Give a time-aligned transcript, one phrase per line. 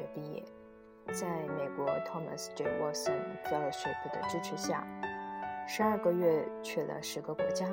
[0.00, 0.42] 学毕业，
[1.12, 1.26] 在
[1.58, 2.64] 美国 Thomas J.
[2.80, 4.86] Watson Fellowship 的支持下，
[5.68, 7.66] 十二个月去了十个国家。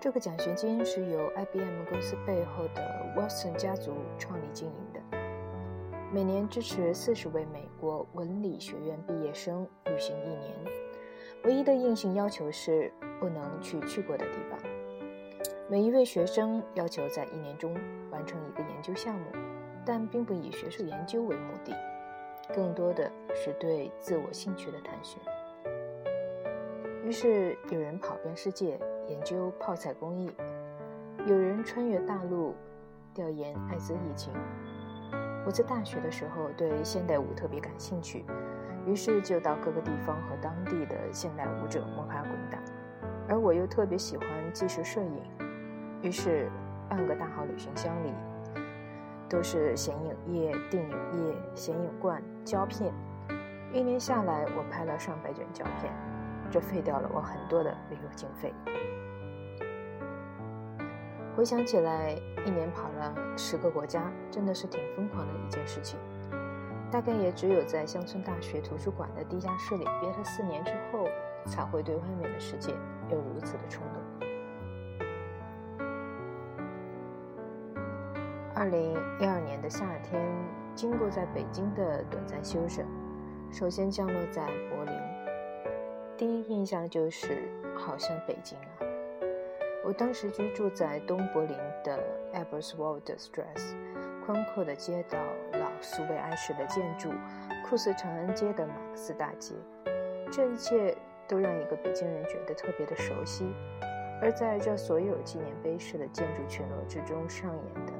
[0.00, 5.00] 这个奖学金是由 IBM 公司背后的 Watson 家族创立经营的，
[6.12, 10.54] 每年支持四十位美国文理学院毕业生旅行一年，
[11.42, 14.58] 唯一的硬性要求是不能去去过的地方。
[15.68, 17.74] 每一位学生要求在一年中
[18.10, 19.26] 完成一个研究项目，
[19.84, 21.76] 但并不以学术研究为目的，
[22.54, 25.20] 更多的是对自我兴趣的探寻。
[27.04, 30.30] 于是有人跑遍世界研究泡菜工艺，
[31.26, 32.54] 有人穿越大陆
[33.12, 34.32] 调研艾滋疫情。
[35.44, 38.24] 我在大学的时候对现代舞特别感兴趣，
[38.86, 42.58] 于是就到各个地方和当地的现代舞者摸爬滚打，
[43.28, 45.22] 而我又特别喜欢纪实摄影。
[46.00, 46.48] 于是，
[46.88, 48.12] 半个大号旅行箱里
[49.32, 52.92] 都是显影液、定影液、显影罐、胶片。
[53.72, 55.90] 一年下来，我拍了上百卷胶片，
[56.50, 58.52] 这废掉了我很多的旅游经费。
[61.34, 65.98] 回想起来，一年跑了十个国家，真的是挺疯狂的一件事情。
[66.90, 71.08] 大概也只有在乡村大学图书馆的地下室里憋了四年之后，
[71.46, 72.74] 才会对外面的世界
[73.10, 74.01] 有如此的冲动。
[78.54, 80.22] 二零一二年的夏天，
[80.74, 82.86] 经过在北京的短暂休整，
[83.50, 84.94] 首先降落在柏林。
[86.18, 88.84] 第一印象就是好像北京啊！
[89.82, 91.98] 我当时居住在东柏林的
[92.34, 93.74] Eberswalder-Straße，
[94.26, 95.18] 宽阔的街道、
[95.52, 97.10] 老苏维埃式的建筑、
[97.66, 99.54] 酷似长安街的马克思大街，
[100.30, 100.94] 这一切
[101.26, 103.46] 都让一个北京人觉得特别的熟悉。
[104.20, 107.92] 而在这所有纪念碑式的建筑群落之中上演的。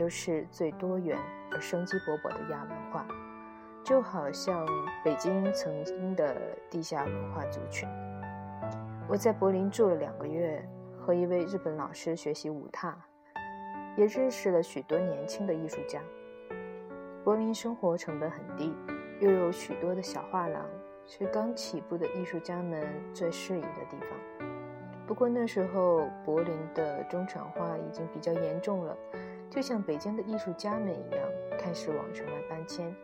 [0.00, 1.18] 又是最多元
[1.52, 3.06] 而生机勃勃的亚文化，
[3.84, 4.66] 就好像
[5.04, 6.34] 北京曾经的
[6.70, 7.86] 地下文化族群。
[9.06, 10.66] 我在柏林住了两个月，
[10.98, 12.96] 和一位日本老师学习舞踏，
[13.94, 16.00] 也认识了许多年轻的艺术家。
[17.22, 18.74] 柏林生活成本很低，
[19.20, 20.64] 又有许多的小画廊，
[21.06, 24.08] 是刚起步的艺术家们最适宜的地方。
[25.06, 28.96] 不过那时候柏林的中产化已经比较严重了。
[29.50, 31.28] 就像北京的艺术家们一样，
[31.58, 32.94] 开始往城外搬迁。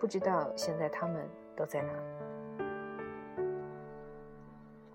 [0.00, 1.92] 不知道现在他们都在哪。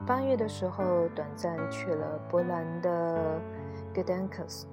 [0.08, 3.40] 八月的时候，短暂去了波兰的
[3.94, 4.66] Gdańsk，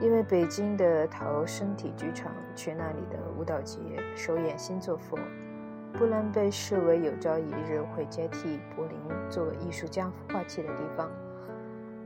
[0.00, 3.78] 因为北京的陶身体剧场去那里的舞蹈节
[4.14, 5.18] 首演新作佛。
[5.94, 8.98] 波兰被视为有朝一日会接替柏林
[9.30, 11.10] 作为艺术家孵化器的地方。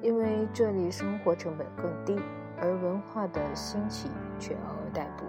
[0.04, 2.20] 因为这里生活成本更低，
[2.60, 5.24] 而文化的兴起却嗷嗷待哺。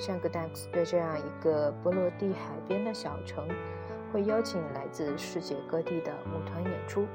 [0.00, 3.48] 像格丹斯对这样一个波罗的海边的小城，
[4.12, 7.06] 会邀请来自世界各地的舞团演出，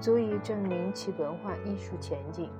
[0.00, 2.50] 足以证明其文化艺术前景。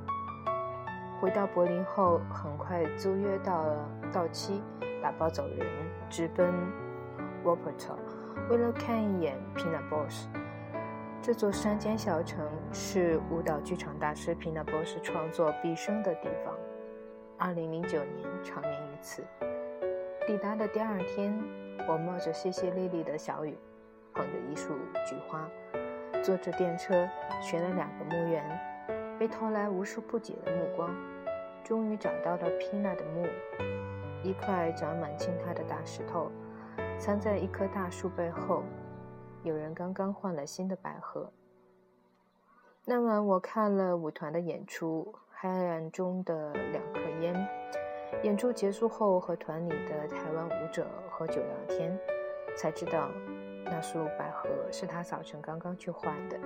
[1.21, 4.63] 回到柏林后，很快租约到了到期，
[5.03, 5.67] 打包走人，
[6.09, 6.49] 直奔
[7.43, 7.93] w o p p e r t
[8.51, 10.29] 为了看一眼 pinabaus。
[11.27, 16.55] 这座山间小城是舞蹈剧场大师皮纳博士创作毕生的地方。
[17.39, 19.25] 二零零九年长眠于此。
[20.27, 21.35] 抵达的第二天，
[21.89, 23.57] 我冒着淅淅沥沥的小雨，
[24.13, 24.75] 捧着一束
[25.07, 25.49] 菊花，
[26.23, 27.09] 坐着电车
[27.41, 28.45] 寻了两个墓园，
[29.19, 30.95] 被投来无数不解的目光，
[31.65, 33.27] 终于找到了皮娜的墓，
[34.23, 36.31] 一块长满青苔的大石头，
[36.99, 38.63] 藏在一棵大树背后。
[39.45, 41.31] 有人刚刚换了新的百合。
[42.87, 47.35] 那晚我看了舞团的演出，黑暗中的两颗烟。
[48.23, 51.95] 演出结束后，和团里的台湾舞者喝酒聊天，
[52.57, 53.11] 才知道
[53.67, 56.39] 那束百合是他早晨刚刚去换的。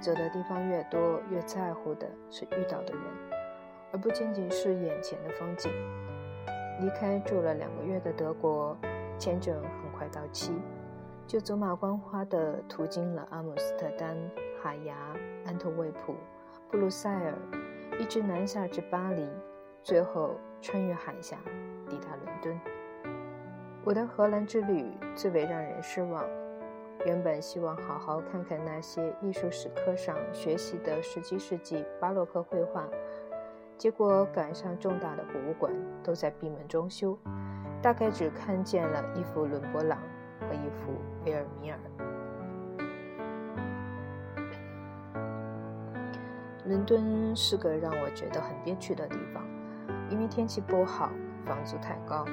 [0.00, 3.02] 走的地方越多，越在乎的是遇到的人，
[3.92, 5.70] 而不仅仅是眼前的风景。
[6.80, 8.76] 离开住了两个月的德国。
[9.22, 10.52] 签证很快到期，
[11.28, 14.16] 就走马观花地途经了阿姆斯特丹、
[14.60, 14.96] 海牙、
[15.46, 16.16] 安特卫普、
[16.68, 17.32] 布鲁塞尔，
[18.00, 19.24] 一直南下至巴黎，
[19.80, 21.38] 最后穿越海峡
[21.88, 22.60] 抵达伦敦。
[23.84, 26.28] 我的荷兰之旅最为让人失望。
[27.06, 32.88] 原本希望好好看看那些艺术史课上学习的十七世纪巴洛克绘画，
[33.82, 35.72] 结果赶上重大的博物馆
[36.04, 37.18] 都在闭门装修。
[37.82, 39.98] 大概只看见了一幅伦勃朗
[40.38, 40.92] 和一幅
[41.26, 41.78] 维尔米尔。
[46.64, 49.44] 伦敦是个让我觉得很憋屈的地方，
[50.08, 51.10] 因为天气不好，
[51.44, 52.24] 房租太高。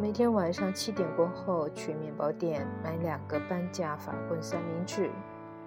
[0.00, 5.10] 每天晚上七点过后去面包店买两个半价法棍三明治，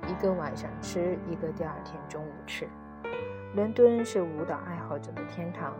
[0.07, 2.67] 一个晚上吃，一个第二天中午吃。
[3.55, 5.73] 伦敦是舞蹈爱好者的天堂，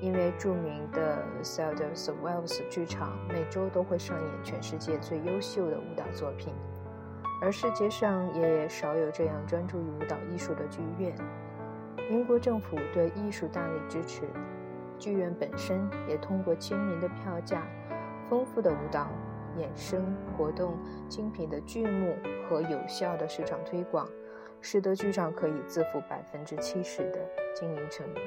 [0.00, 6.54] 因为著名的 s e l d e r s Wells 剧场每周都会上演全世界最优秀的舞蹈作品，
[7.42, 11.14] 而世界上也少有这样专注于舞蹈艺术的剧院。
[12.10, 14.22] 英国政府对艺术大力支持。
[14.98, 17.64] 剧院本身也通过亲民的票价、
[18.30, 19.08] 丰富的舞蹈、
[19.58, 22.16] 衍生活动、精品的剧目
[22.48, 24.08] 和有效的市场推广，
[24.60, 27.18] 使得剧场可以自负百分之七十的
[27.54, 28.22] 经营成本。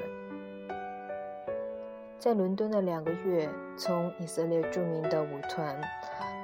[2.18, 5.80] 在伦敦的两个月，从以色列著名的舞团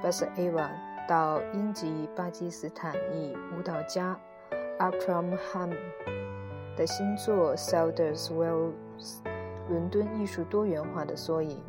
[0.03, 0.69] Bas Eva
[1.07, 4.19] 到英籍巴基斯坦裔舞蹈家
[4.77, 5.73] Akram Ham
[6.75, 9.19] 的新作 Selders Wells。
[9.69, 11.61] 伦敦艺术多元化的缩影，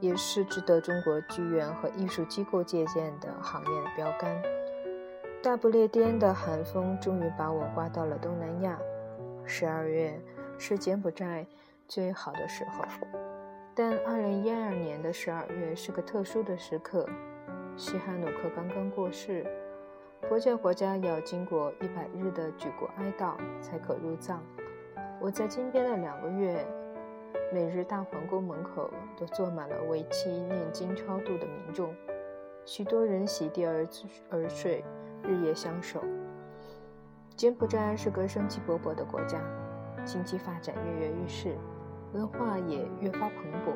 [0.00, 4.36] 也是值得中国剧院和艺术机构借鉴的行业的标杆。
[5.40, 8.76] 大不列颠的寒风终于把我刮到了东南亚。
[9.44, 10.20] 十二月
[10.58, 11.46] 是柬埔寨
[11.86, 12.84] 最好的时候，
[13.72, 17.08] 但二零一二年的十二月是个特殊的时刻，
[17.76, 19.46] 西哈努克刚刚过世，
[20.28, 24.42] 佛教国家要经过一百日的举国哀悼才可入葬。
[25.20, 26.66] 我在金边的两个月。
[27.52, 31.94] 每日大皇宫门口都坐满了为期念经超度的民众，
[32.64, 33.86] 许多人席地而
[34.30, 34.84] 而睡，
[35.22, 36.02] 日夜相守。
[37.36, 39.40] 柬埔寨是个生机勃勃的国家，
[40.04, 41.56] 经济发展跃跃欲试，
[42.12, 43.74] 文化也越发蓬勃。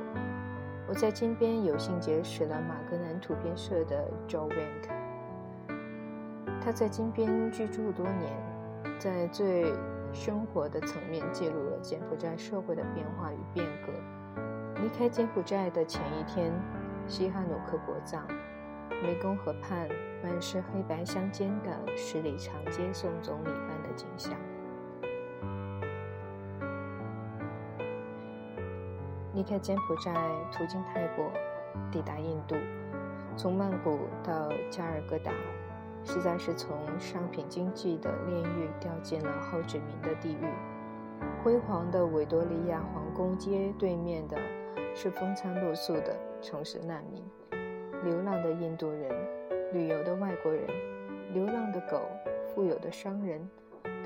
[0.88, 4.88] 我在金边有幸结识了马格南图片社的 Joe Wink，
[6.60, 9.72] 他在金边居住多年，在最。
[10.14, 14.82] 生活的层面记录了柬埔寨社会的变化与变革。
[14.82, 16.52] 离开柬埔寨的前一天，
[17.06, 18.22] 西哈努克国葬，
[19.02, 19.88] 湄公河畔
[20.22, 24.32] 满是黑白相间的十里长街送总理般的景象。
[29.34, 30.14] 离开柬埔寨，
[30.52, 31.30] 途经泰国，
[31.90, 32.54] 抵达印度，
[33.36, 35.32] 从曼谷到加尔各答。
[36.04, 40.46] 实在是从商品经济的炼狱掉进了后殖民的地狱。
[41.42, 44.36] 辉煌的维多利亚皇宫街对面的
[44.96, 47.24] 是风餐露宿的城市难民，
[48.04, 49.10] 流浪的印度人，
[49.72, 50.66] 旅游的外国人，
[51.32, 52.02] 流浪的狗，
[52.48, 53.48] 富有的商人，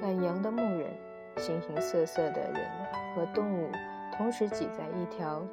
[0.00, 0.90] 赶羊的牧人，
[1.38, 2.70] 形形色色的人
[3.14, 3.70] 和动物
[4.16, 5.46] 同时挤在一条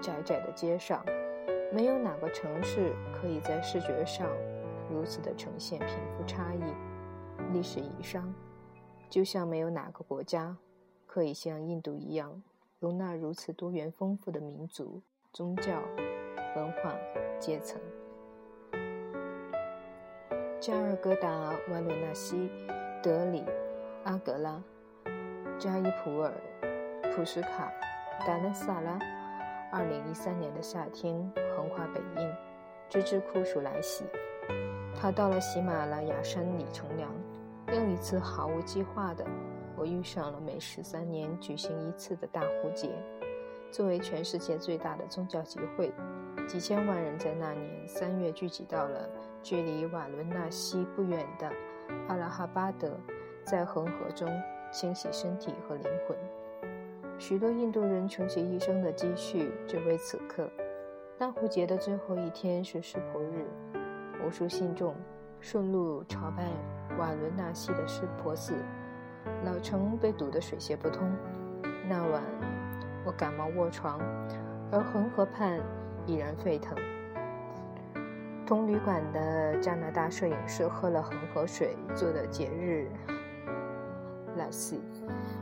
[0.00, 1.04] 窄窄的街上，
[1.72, 4.28] 没有哪个城市可以在视觉上。
[4.88, 6.62] 如此的呈现贫富差异、
[7.52, 8.32] 历史遗伤，
[9.10, 10.56] 就像没有哪个国家
[11.06, 12.40] 可以像印度一样
[12.78, 15.82] 容纳如此多元丰富的民族、宗教、
[16.54, 16.94] 文化、
[17.38, 17.80] 阶层。
[20.60, 22.50] 加尔各答、瓦伦纳西、
[23.02, 23.44] 德里、
[24.04, 24.60] 阿格拉、
[25.58, 26.32] 加伊普尔、
[27.14, 27.72] 普什卡、
[28.26, 28.98] 达纳萨拉。
[29.72, 31.14] 二零一三年的夏天，
[31.56, 32.32] 横跨北印，
[32.88, 34.04] 直至酷暑来袭。
[34.98, 37.10] 他到了喜马拉雅山里乘凉，
[37.68, 39.26] 又一次毫无计划的，
[39.76, 42.90] 我遇上了每十三年举行一次的大壶节。
[43.70, 45.92] 作为全世界最大的宗教集会，
[46.46, 49.08] 几千万人在那年三月聚集到了
[49.42, 51.52] 距离瓦伦纳西不远的
[52.06, 52.96] 阿拉哈巴德，
[53.44, 54.28] 在恒河中
[54.70, 56.16] 清洗身体和灵魂。
[57.18, 60.48] 许多印度人穷其一生的积蓄，只为此刻。
[61.18, 63.44] 大壶节的最后一天是湿婆日。
[64.24, 64.94] 无数信众
[65.40, 66.44] 顺路朝拜
[66.96, 68.54] 瓦伦纳西的湿婆寺，
[69.44, 71.10] 老城被堵得水泄不通。
[71.88, 72.22] 那晚
[73.04, 73.98] 我感冒卧床，
[74.70, 75.60] 而恒河畔
[76.06, 76.76] 已然沸腾。
[78.46, 82.88] 同旅馆的加拿大摄影师喝了恒河水做的节日
[84.36, 84.80] 拉西，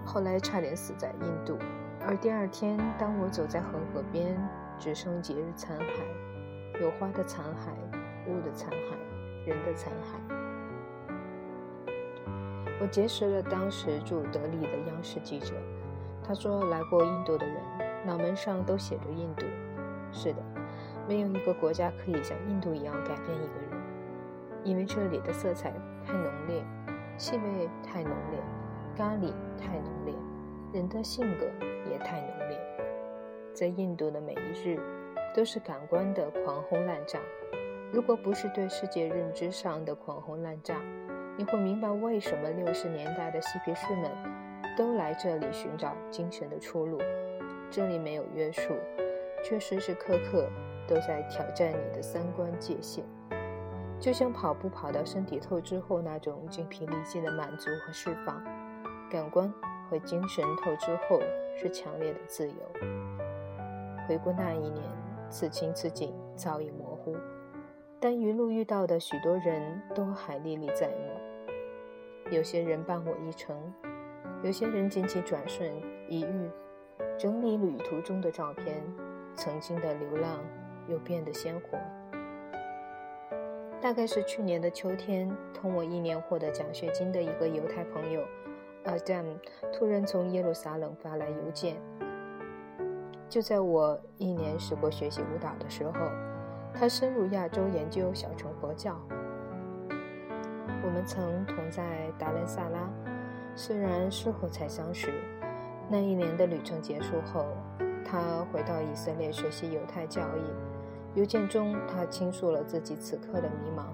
[0.04, 1.58] 后来差点死在印度。
[2.06, 4.36] 而第二天，当我走在恒河边，
[4.78, 7.68] 只剩节日残骸，有花的残骸。
[8.26, 10.34] 雾的残骸，人的残骸。
[12.80, 15.52] 我结识了当时住德里的央视记者，
[16.26, 17.54] 他说来过印度的人
[18.06, 19.44] 脑门上都写着印度。
[20.14, 20.40] 是的，
[21.08, 23.82] 没有一个国家可以像印度一样改变一个人，
[24.62, 25.72] 因为这里的色彩
[26.06, 26.64] 太浓烈，
[27.18, 28.40] 气味太浓烈，
[28.96, 30.14] 咖喱太浓烈，
[30.72, 31.46] 人的性格
[31.90, 32.58] 也太浓烈。
[33.52, 34.78] 在印度的每一日，
[35.34, 37.18] 都是感官的狂轰滥炸。
[37.92, 40.80] 如果不是对世界认知上的狂轰滥炸，
[41.36, 44.10] 你会明白为什么六十年代的嬉皮士们
[44.76, 47.00] 都来这里寻找精神的出路。
[47.70, 48.74] 这里没有约束，
[49.44, 50.48] 却时时刻刻
[50.88, 53.04] 都在挑战你的三观界限。
[54.00, 58.42] 就像跑步跑到身体透支后那种精疲力尽的满足和释放，
[59.08, 59.52] 感官
[59.88, 61.20] 和精神透支后
[61.56, 62.54] 是强烈的自由。
[64.06, 64.82] 回顾那一年，
[65.30, 67.16] 此情此景早已模糊，
[68.00, 72.30] 但一路遇到的许多人都还历历在目。
[72.30, 73.56] 有些人伴我一程，
[74.42, 75.70] 有些人仅仅转瞬
[76.08, 76.50] 一遇，
[77.16, 78.82] 整理旅途中的照片，
[79.34, 80.40] 曾经的流浪
[80.88, 81.78] 又变得鲜活。
[83.80, 88.22] 大概是去年的秋天，同我一年获得奖学金的一个犹太朋友
[88.84, 89.24] ，Adam，
[89.72, 91.76] 突然从耶路撒冷发来邮件。
[93.28, 95.92] 就在我一年时过学习舞蹈的时候，
[96.72, 98.98] 他深入亚洲研究小乘佛教。
[100.82, 102.88] 我们曾同在达兰萨拉，
[103.54, 105.12] 虽然事后才相识。
[105.90, 107.44] 那一年的旅程结束后，
[108.14, 111.18] 他回到以色列学习犹太教义。
[111.18, 113.86] 邮件中，他倾诉了自己此刻的迷茫，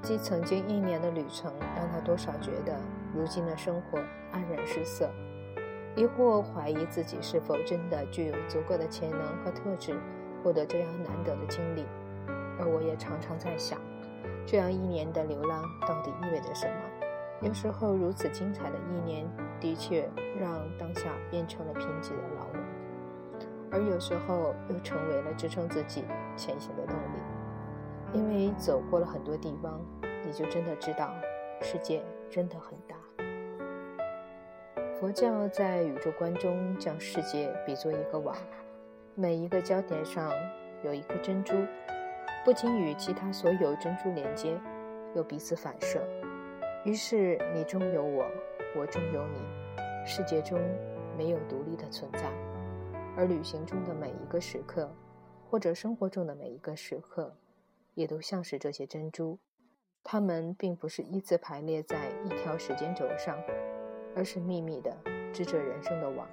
[0.00, 2.80] 即曾经一年的旅程让他多少觉得
[3.14, 3.98] 如今的生活
[4.32, 5.10] 黯然失色，
[5.94, 9.94] 亦或怀疑自己是否真的具有足够的潜能和特质，
[10.42, 11.84] 获得这样难得的经历。
[12.58, 13.78] 而我也常常在想，
[14.46, 16.76] 这样一年的流浪到底意味着什么？
[17.42, 19.26] 有时候，如此精彩的一年，
[19.60, 20.08] 的确
[20.40, 22.62] 让当下变成了贫瘠的牢笼。
[23.70, 26.04] 而有时候又成为了支撑自己
[26.36, 27.20] 前行的动力，
[28.12, 29.80] 因为走过了很多地方，
[30.24, 31.12] 你就真的知道
[31.60, 32.96] 世界真的很大。
[34.98, 38.34] 佛教在宇宙观中将世界比作一个网，
[39.14, 40.32] 每一个焦点上
[40.82, 41.54] 有一颗珍珠，
[42.44, 44.58] 不仅与其他所有珍珠连接，
[45.14, 46.02] 又彼此反射。
[46.84, 48.24] 于是你中有我，
[48.76, 49.38] 我中有你，
[50.04, 50.58] 世界中
[51.16, 52.28] 没有独立的存在。
[53.18, 54.88] 而旅行中的每一个时刻，
[55.50, 57.34] 或者生活中的每一个时刻，
[57.94, 59.36] 也都像是这些珍珠，
[60.04, 63.36] 它们并不是依次排列在一条时间轴上，
[64.14, 64.96] 而是秘密的
[65.32, 66.28] 织着人生的网，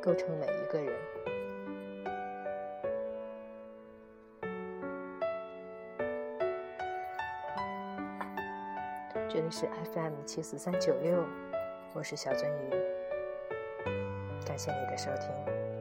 [0.00, 0.96] 构成每一个人。
[9.28, 11.24] 这里是 FM 七四三九六，
[11.94, 12.70] 我是小鳟鱼，
[14.46, 15.71] 感谢你的收听。